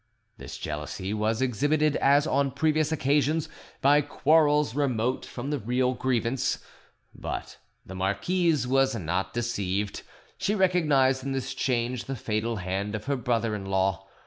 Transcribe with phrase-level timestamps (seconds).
[0.39, 3.47] This jealousy was exhibited as on previous occasions,
[3.81, 6.57] by quarrels remote from the real grievance;
[7.13, 10.01] but the marquise was not deceived:
[10.39, 14.07] she recognised in this change the fatal hand of her brother in law.